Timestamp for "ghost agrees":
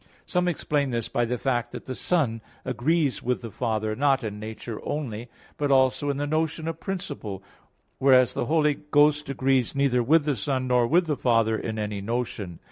8.73-9.75